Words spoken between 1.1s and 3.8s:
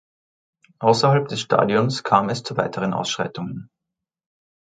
des Stadions kam es zu weiteren Ausschreitungen.